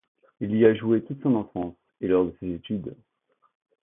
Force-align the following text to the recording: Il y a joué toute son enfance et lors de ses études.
Il 0.39 0.55
y 0.57 0.65
a 0.65 0.73
joué 0.73 1.03
toute 1.03 1.21
son 1.21 1.35
enfance 1.35 1.75
et 1.99 2.07
lors 2.07 2.25
de 2.25 2.33
ses 2.39 2.49
études. 2.49 2.95